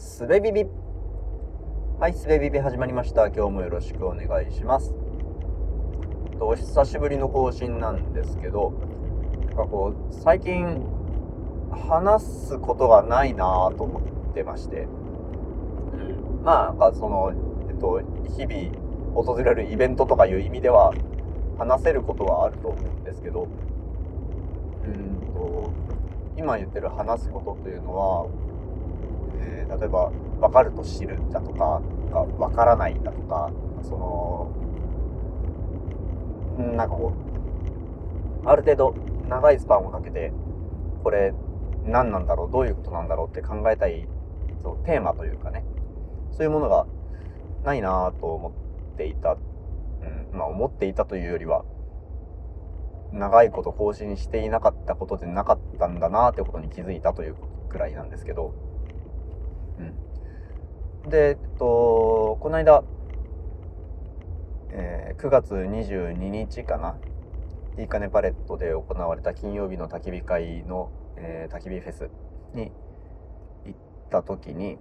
[0.00, 0.64] すべビビ
[1.98, 3.26] はいすべビビ始まりました。
[3.26, 4.94] 今日もよろしくお願いします。
[6.38, 8.72] とお久しぶりの更新なんですけど
[9.48, 10.82] なんかこう最近
[11.70, 14.88] 話すことがないなぁと思ってまして、
[16.42, 17.34] まあなんかその
[17.68, 20.94] えっと日々訪れるイベントとかいう意味では
[21.58, 23.48] 話せることはあると思うんですけど。
[24.82, 25.70] うんと
[26.38, 28.26] 今言ってる話すことというのは、
[29.78, 30.10] 例えば
[30.40, 31.80] 分かると知るだとか
[32.38, 33.50] 分からないだとか
[33.82, 34.50] その
[36.76, 37.12] なんかこ
[38.44, 38.94] うある程度
[39.28, 40.32] 長いスパンをかけて
[41.04, 41.32] これ
[41.84, 44.06] 何なんだろうどういうことなんだろうって考えたい
[44.62, 45.64] そうテーマというかね
[46.32, 46.86] そういうものが
[47.64, 48.50] ないなと思
[48.94, 49.36] っていた、う
[50.34, 51.64] ん、まあ思っていたというよりは
[53.12, 57.36] 長いこと更新していなかったことでなかったんだなってことに気づいたという
[57.68, 58.69] くらいなんですけど。
[61.08, 62.84] で、えっと、この間、
[64.70, 66.96] えー、9月22日かな。
[67.78, 72.10] いいかねパレットで行われた金曜日の焚き火会の、えー、焚き火フェス
[72.54, 72.72] に
[73.64, 73.78] 行っ
[74.10, 74.78] た時に、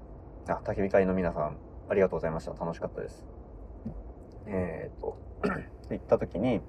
[0.47, 1.57] あ、焚き火会の皆さん、
[1.88, 2.51] ありがとうございました。
[2.53, 3.23] 楽しかったです。
[4.47, 5.17] えー、っと、
[5.89, 6.59] 行った時に、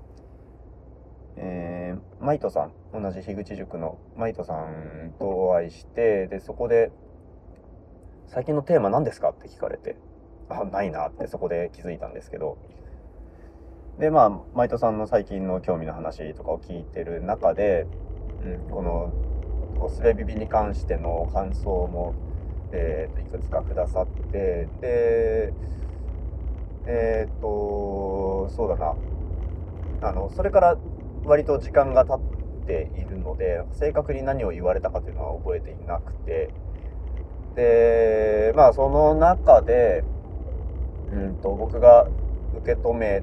[1.36, 6.92] えー、マイトさん、同じ樋口塾のマイトさんとお会いして、で、そこで、
[8.32, 9.96] 最近のテーマ何ですかって聞かれて、
[10.48, 12.58] あ、ないなってそこで気づいたんですけど、
[13.98, 17.88] で、まあ、マイトさんの最近の興味の話とかを聞いてる中で、
[18.44, 22.14] うん、この、スレビビに関しての感想も、
[22.70, 25.52] えー、いくつかくださって、で、
[26.86, 28.94] えっ、と、そうだな。
[30.02, 30.76] あの、それから
[31.24, 36.50] 割と時間が経っているので、正確に何を言われたかというのは覚えていなくて、
[37.60, 40.02] で、まあその中で、
[41.12, 42.08] うんと、僕が
[42.56, 43.22] 受け止め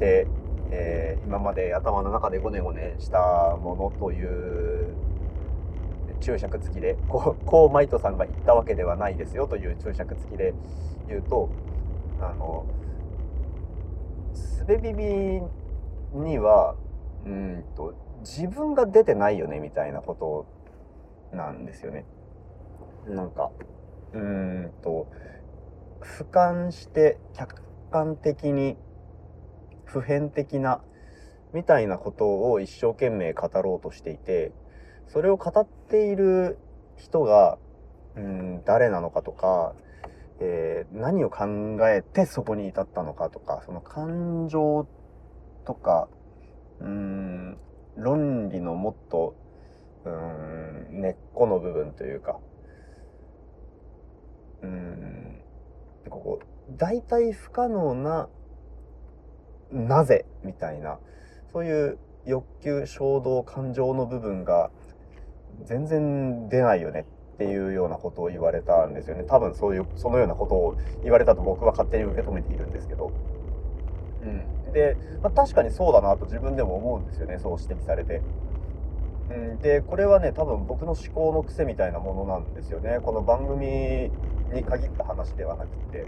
[0.00, 0.26] て、
[0.72, 4.92] えー、今まで頭の中でゴネゴネしたものという
[6.20, 10.52] 注釈付きで、こう、こうマイトさんが言ったわけではないですよという注釈付きで
[11.08, 11.48] 言うと、
[12.20, 12.66] あの、
[14.34, 15.04] スベビビ
[16.12, 16.74] には、
[17.24, 20.16] うんと、自分が出てないよねみたいなこ
[21.30, 22.04] となんですよね。
[23.06, 23.52] なんか、
[24.16, 25.08] うんと、
[26.00, 28.76] 俯瞰して客観的に
[29.84, 30.80] 普遍的な
[31.52, 34.52] みたいなことを一生懸命語ろうとしていて、
[35.08, 36.58] それを語っている
[36.96, 37.58] 人が、
[38.16, 39.74] うん、誰なのかとか、
[40.40, 41.44] えー、何を考
[41.88, 44.88] えてそこに至ったのかとか、その感情
[45.66, 46.08] とか、
[46.80, 47.58] うん、
[47.96, 49.34] 論理のもっと、
[50.04, 52.38] うん、根っこの部分というか、
[54.62, 55.40] うん、
[56.08, 56.38] ここ、
[56.76, 58.28] 大体不可能な、
[59.70, 60.98] なぜみたいな、
[61.52, 64.70] そういう欲求、衝動、感情の部分が
[65.64, 69.24] 全然出ないよねっていうようなことを言われたんですよね。
[69.24, 73.12] 多分そういう、そのようなことを言われたと僕は勝手に受け止めているんですけど。
[74.22, 74.72] うん。
[74.72, 77.38] で、まあ、確かにそうだなと自分でも思うんですよね。
[77.38, 78.22] そう指摘されて。
[79.30, 83.00] うん、で、これはね、多分僕の思考の癖みたいなものなんですよね。
[83.02, 84.10] この番組
[84.52, 86.06] に限った話ではなくて。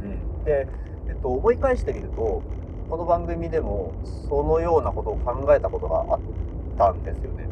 [0.00, 0.66] うん、で、
[1.08, 2.42] えっと、思い返してみると、
[2.88, 3.92] この番組でも
[4.28, 6.20] そのようなことを考えたことがあっ
[6.78, 7.48] たんですよね。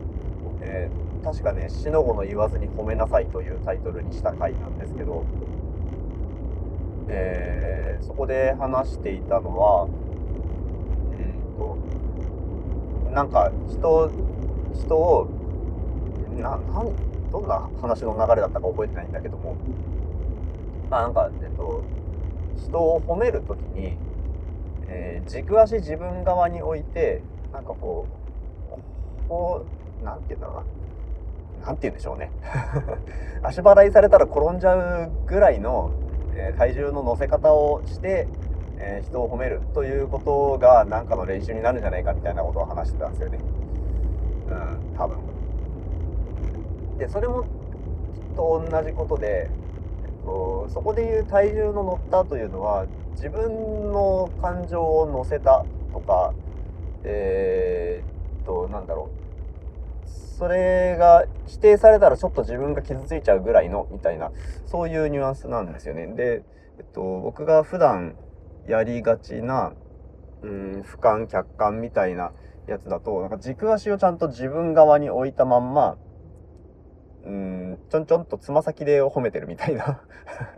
[0.63, 5.25] えー、確かね、死の子の言わずに褒めなさいというタイトルにした回なんですけど、
[7.09, 9.91] えー、そこで話していたのは、うん
[13.09, 14.11] と、なんか人、
[14.75, 15.29] 人を、
[16.37, 16.61] な、なん、
[17.37, 19.57] どんな話の流れだったか覚えてないんだけども、
[20.89, 21.83] まあなんか、えっと、
[22.57, 23.99] 人を褒めるときに、
[24.89, 28.07] えー、軸足自分側に置いて、なんかこ
[29.27, 29.67] う、こ
[30.01, 30.53] う、なんて言うんだろ
[31.61, 31.67] うな。
[31.67, 32.31] なんて言うんでしょうね。
[33.43, 35.91] 足払いされたら転んじゃうぐらいの、
[36.35, 38.29] えー、体重の乗せ方をして、
[38.79, 43.39] えー、人を褒めるということが何かの練習になるんじゃないかみたいなことを話してたんですよね。
[44.49, 44.55] う
[44.95, 45.36] ん、多分。
[46.99, 47.49] で、それもきっ
[48.37, 49.51] と同じことで、
[50.05, 56.35] えっと、そこでいう体重の乗ったというのは、自分の感情を乗せたとか、
[57.05, 59.27] えー、っと、なんだろう。
[60.39, 64.33] それが否定されたらちょっと自分が傷ついちゃうぐらいの、みたいな、
[64.67, 66.07] そういうニュアンスなんですよね。
[66.09, 66.43] で、
[66.79, 68.17] えっと、僕が普段
[68.67, 69.73] やりがちな、
[70.43, 72.33] うん、俯瞰、客観みたいな
[72.67, 75.97] やつだと、なんか軸足をちゃんと自分側に置いたまんま、
[77.27, 80.01] うんちょんちょんとつま先で褒めてるみたいな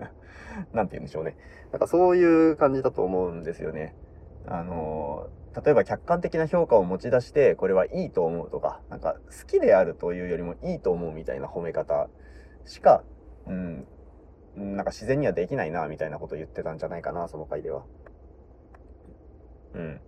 [0.72, 1.36] なんて言うんでしょうね
[1.72, 3.94] なんかそういう感じだと思うんですよね
[4.46, 5.28] あの
[5.64, 12.08] 例えば客観的な評価を持ち出してこれはいいと思うとかなんか好きであるというよりもいいと思うみたいな褒め方
[12.66, 13.02] しか、
[13.46, 13.86] うん、
[14.56, 17.84] なんか自然にはできないなみたいなことを言ってたんじゃないかなその回では。
[19.74, 20.00] うん。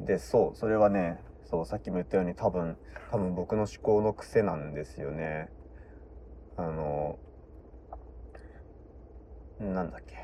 [0.00, 2.76] でそうそれはねそうさっきも言ったように多分
[3.10, 5.48] 多分僕の思考の癖なんですよね。
[6.56, 7.18] あの
[9.58, 10.16] なんだっけ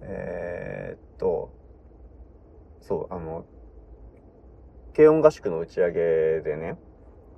[0.00, 1.52] えー、っと
[2.80, 3.44] そうあの
[4.96, 6.78] 軽音合宿の打ち上げでね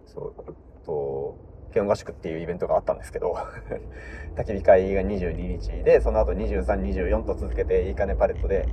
[0.05, 1.39] そうと
[1.77, 3.37] 軽音合宿っていうイベントがあったんですけど
[4.35, 8.67] 焚き火会が22日でその後2324と続けていいかねパレットで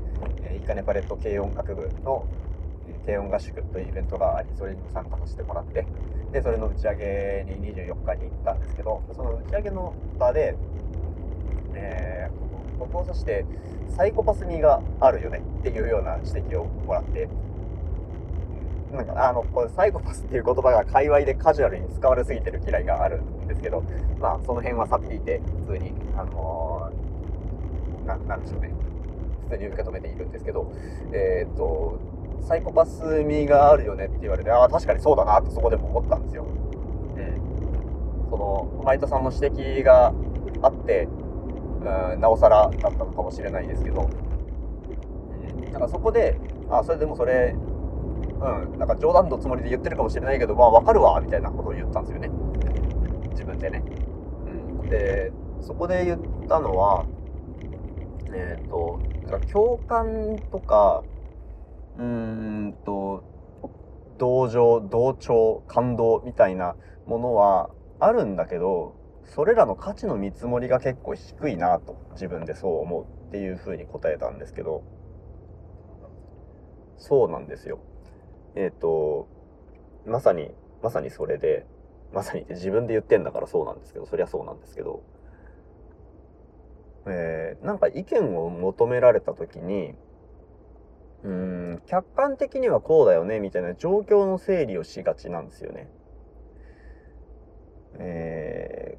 [0.53, 2.23] いいかねパレット軽音楽部の
[3.05, 5.85] 軽音合宿というイベントがありそれに参加させてもらって
[6.31, 10.55] でそれの打ち上げに24日に行ったんですけどその打ち上げの場で、
[11.73, 13.45] えー、僕を指して
[13.89, 17.27] サイコパス味があるよねっていうような指摘をもらって
[18.93, 23.83] なんかあのこれサイコパスっていう言葉が界隈でカジュアルに使われすぎてる嫌いがあるんですけど
[24.19, 28.71] まあその辺はさっていて普通にあのー、ななんでしょうね。
[29.49, 30.71] 普通に受け止めているんですけど
[31.11, 31.99] えっ、と
[32.47, 36.45] サイコパス味があるよねって言われてああ確かにそうだなってそこでも思ったんですよ。
[36.45, 36.45] う
[37.19, 39.47] ん、そのマイトさんの指
[39.81, 40.13] 摘が
[40.61, 41.07] あって
[41.81, 44.07] うんなおさらだったのかもしれないですけど、
[45.57, 46.37] うん、なんかそこで
[46.69, 47.55] あそれでもそれ
[48.43, 52.29] うん、なんか冗談のつもりで言ってるかもしれないけど、まあわかるわ、みたいなことを言ったんですよね。
[53.31, 53.83] 自分でね。
[54.81, 54.89] うん。
[54.89, 55.31] で、
[55.61, 56.19] そこで言っ
[56.49, 57.05] たのは、
[58.33, 58.99] えっ、ー、と、
[59.51, 61.03] 共感とか、
[61.97, 63.23] うーんと、
[64.17, 66.75] 同情、同調、感動みたいな
[67.05, 67.69] ものは
[67.99, 74.83] あるんだけど、それらの価値の見積もりが結構低いなと自分でそう思うっていうふうに答えたんですけど、
[76.97, 77.79] そうなんですよ。
[78.55, 79.27] えっ、ー、と、
[80.05, 81.65] まさに、まさにそれで、
[82.13, 85.01] まさにって自分で言ってんだからそうなんですけど、そりゃそうなんですけど、
[87.05, 89.95] えー、なんか意見を求められた時に、
[91.23, 95.89] うん、客観的にはこうだよね、みたいな状況の整理をしがちなんですよね。
[97.95, 98.97] え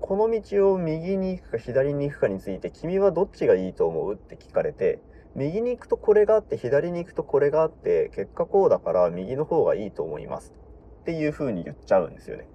[0.00, 4.14] ー、この道を右に行くか左に行くかについて、君はどっちがいいと思う？
[4.14, 5.00] って聞かれて、
[5.36, 10.54] 右に行くとこれがあって左に行くとこれがあって結果こうだから右の方がいいと思います
[11.02, 12.48] っていう風に言っちゃうんですよね。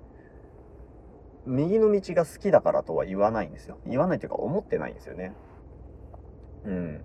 [1.45, 3.79] 右の道が好きだからとは言わないんですよ。
[3.85, 5.33] 言わないというか思ってないんですよね。
[6.65, 7.01] うん。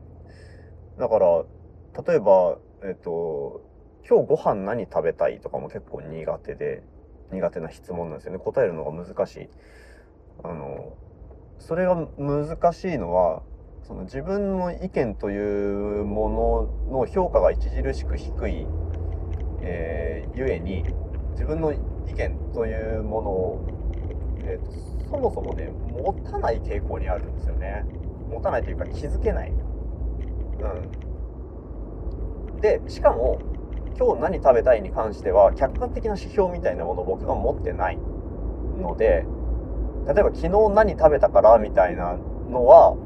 [0.98, 1.44] だから、
[2.06, 3.62] 例えば、えっと、
[4.08, 6.82] 今日ご飯何食べたいとかも結構苦手で、
[7.32, 8.38] 苦手な質問なんですよね。
[8.38, 9.48] 答えるのが難しい。
[10.42, 10.96] あの、
[11.58, 13.42] それが難しいのは、
[13.86, 18.66] その自分の意見というものの評価が著しく低い、
[19.60, 20.84] えー、ゆえに
[21.32, 21.76] 自分の意
[22.14, 23.66] 見というものを、
[24.42, 24.72] えーと、
[25.10, 27.84] そもそもね持たない傾向にあるんですよね。
[28.30, 29.50] 持たないというか気づけない。
[29.50, 29.52] う
[32.58, 32.60] ん。
[32.60, 33.38] でしかも
[33.98, 37.98] 今日何食べたいに関しては客観的な指標みたいなものを僕が持ってない
[38.78, 39.26] ので
[40.06, 42.16] 例えば昨日何食べたからみたいな
[42.50, 42.96] のは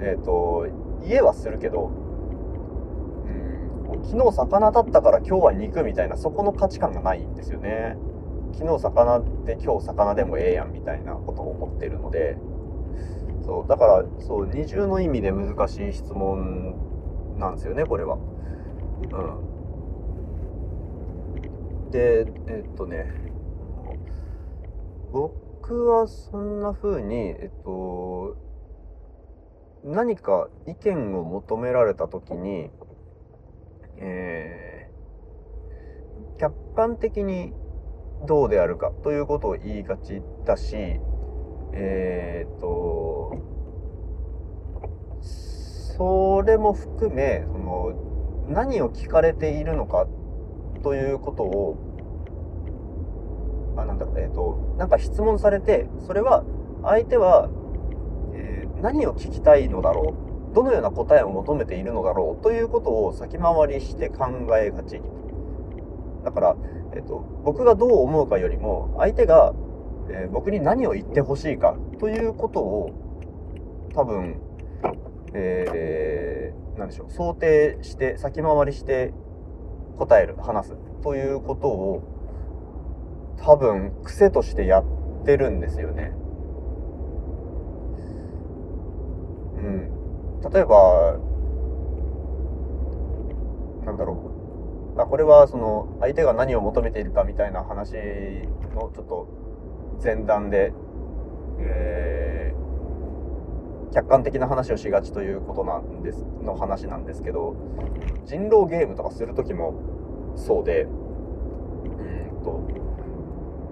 [0.00, 0.66] えっ、ー、と、
[1.04, 1.90] 家はするけど、
[3.90, 7.96] うん、昨日魚だったから今日は肉みたいな、そこの価値観がないんですよね。
[8.52, 12.36] 昨日魚で今日魚でもええやんみたいなことを思ってるので、
[13.44, 16.74] そう、だから、そう、二重の意味で難しい質問
[17.38, 18.16] なんですよね、これは。
[18.16, 18.18] う
[21.88, 21.90] ん。
[21.90, 23.12] で、えっとね、
[25.12, 28.36] 僕はそんな風に、えっと、
[29.86, 32.70] 何か意見を求められた時に、
[33.98, 37.52] えー、客観的に
[38.26, 40.74] どうであるかということを言いがちだし、
[41.72, 43.36] えー、と、
[45.22, 50.08] それも含め、その、何を聞かれているのか
[50.82, 51.76] ということを、
[53.76, 56.44] あ、なんだろう、えっ、ー、と、なんか質問されて、それは、
[56.82, 57.48] 相手は
[58.82, 60.14] 何を聞きたいのだろ
[60.52, 60.54] う？
[60.54, 62.42] どのような答えを求めているのだろう？
[62.42, 65.00] ということを先回りして考えがち。
[66.24, 66.56] だから、
[66.94, 69.54] えっと、僕がどう思うかよりも相手が、
[70.10, 71.76] えー、僕に何を言ってほしいか？
[71.98, 72.90] ということを
[73.94, 74.40] 多分、
[75.34, 77.12] えー、何でしょう？
[77.12, 79.12] 想定して先回りして
[79.98, 80.76] 答える話す。
[81.02, 82.02] ということを
[83.38, 84.84] 多分癖としてやっ
[85.24, 86.12] てるんですよね。
[89.56, 89.90] うん。
[90.52, 91.18] 例えば、
[93.84, 95.00] なんだろう。
[95.00, 97.92] あこれはその相手が何を求めているかみたいな話
[98.74, 99.28] のちょっと
[100.02, 100.72] 前段で、
[101.60, 107.54] えー、客観的な話をしがちということなんですの話なんですけど
[108.24, 112.95] 人狼ゲームとかする時もそうでうんと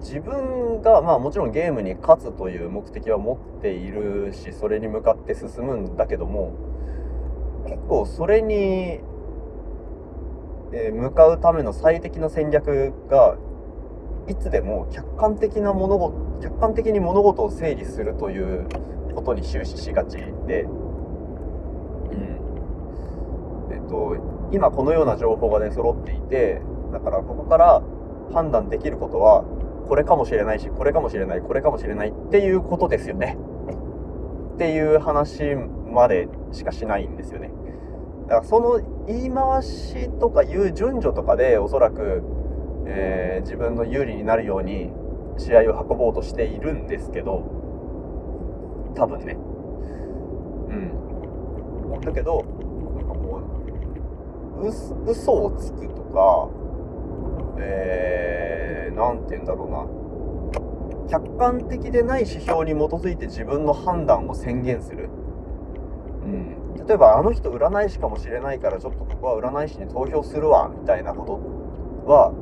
[0.05, 6.53] 自分がまあもちろんゲームに勝つという目的は持っているしそれに向かって進むんだけども
[7.65, 8.99] 結構それに、
[10.71, 13.37] え向かうための最適な戦略が
[14.27, 18.67] いつでも客観的な物事客観的に物事を整理するという
[19.15, 20.29] ことに終始しがちで、うん。
[23.73, 24.15] えっと、
[24.51, 27.81] 今このような情報が出揃っていてだからここから
[28.31, 29.43] 判断できることは
[29.87, 33.37] これかもしれないしこれかもしれないこれかもしれないっていうことですよね。
[34.55, 35.43] っていう話
[35.91, 37.51] までしかしないんですよね。
[38.27, 42.23] だからその言い回しとかいう順序とかでおそらく
[42.87, 44.91] えー、自分の有利になるように
[45.37, 47.43] 試合を運ぼうとしているんですけど
[48.95, 49.33] 多分ね。
[50.69, 52.01] うん。
[52.01, 52.43] だけど
[52.95, 53.41] なんかも
[54.61, 56.47] うう嘘をつくとか
[57.57, 60.05] えー、なんて言うんだろうな。
[61.09, 65.09] 客観的でない指標に基づいて自分の判断を宣言する、
[66.23, 71.25] うん、例えばあの人占い師かもしれないからちょっとここは占い師に投票するわみたいなこ
[72.05, 72.33] とは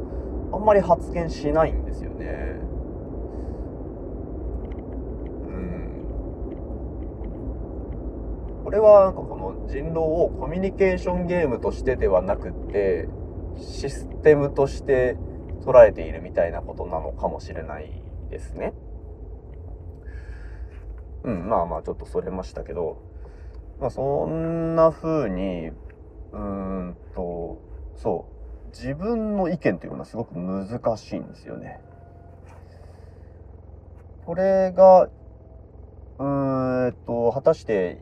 [0.54, 2.62] あんまり発言しないんですよね。
[8.64, 13.08] これはなんかこの人狼をコミュニケーションゲームとしてではなくって
[13.58, 15.18] システムとして
[15.66, 17.92] 捉えているみたいなことなのかもしれない
[18.30, 18.74] ですね。
[21.24, 23.02] うん、まあまあちょっとそれましたけど、
[23.80, 27.62] まあそんな風に、うーんと、
[27.96, 28.26] そ
[28.66, 31.80] う、自分の意見というのはすごく難しいんですよね。
[34.26, 38.02] これが、うーんと、果たして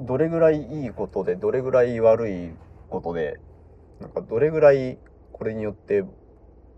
[0.00, 2.54] どれぐらいいいことで、どれぐらい悪い
[2.88, 3.38] ことで、
[4.02, 4.98] なんかどれぐらい
[5.32, 6.04] これによって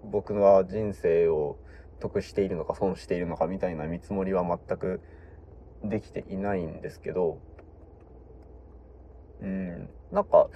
[0.05, 1.59] 僕は人生を
[2.01, 5.01] 得しているのか損しているのかみたいな見積もりは全く
[5.83, 7.39] できていないんですけど、
[9.41, 10.49] うん、なんか、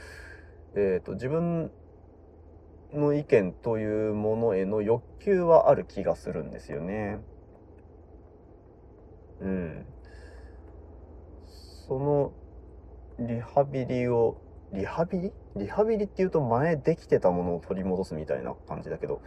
[0.74, 1.70] えっ、ー、と、自分
[2.92, 7.18] の意見というものへの欲求はある気がするんですよね。
[9.40, 9.86] うん。
[11.86, 12.32] その
[13.18, 14.40] リハビリを
[14.72, 15.32] リハビリ？
[15.58, 19.20] リハビリっていうと前できてたものを取り戻すみたいな感じだけど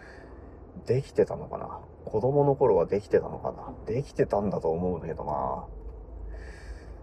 [0.85, 1.79] できてたのかな？
[2.05, 3.73] 子供の頃はできてたのかな？
[3.85, 5.65] できてたんだと思うんだけどな。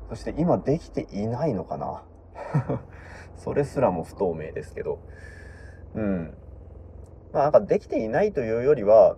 [0.09, 2.03] そして今できていないのかな？
[3.37, 4.99] それすらも不透明ですけど。
[5.95, 6.35] うん。
[7.33, 9.17] まあ、なんかできていないというよりは、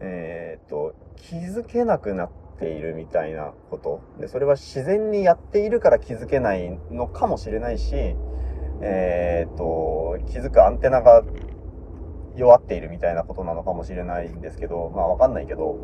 [0.00, 4.00] えっ、と、気づけなくなっているみたいなこと。
[4.20, 8.16] で、それは自然にやっているから気づけないのかもしれないし、
[8.82, 11.22] えっ、と、気づくアンテナが
[12.36, 15.76] 弱っているみたいなことなのかもしれないんですけど、まあわかんないけど、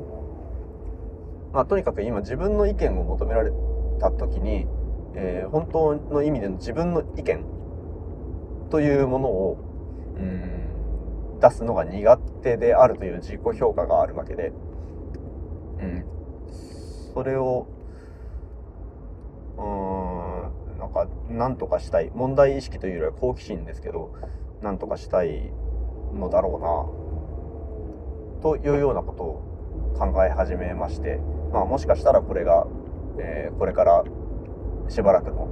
[1.53, 3.53] まあとにかく今自分の意見を求められ
[4.01, 4.67] た時に、
[5.15, 7.45] えー、本当の意味での自分の意見
[8.71, 9.59] というものを、
[10.17, 10.53] うん
[11.43, 14.53] 出すのが苦手であるという自己評価があるわけで、
[15.81, 16.05] うん、
[17.13, 17.67] それを
[19.59, 19.92] うん
[21.33, 24.15] 何とかしたい問題意識というよりは好奇心ですけど
[24.63, 25.53] 何とかしたい
[26.15, 26.61] のだろう
[28.39, 31.21] なというようなことを考え始めまして、
[31.53, 32.67] まあ、もしかしたらこれが、
[33.19, 34.05] えー、これから
[34.89, 35.49] しばらくの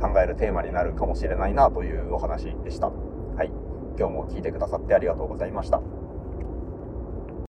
[0.00, 2.88] 考えるテーマになるかもしれないなというお話でした。
[2.88, 3.52] はい。
[3.98, 5.97] 今日も聞いてくださってありがとうございました。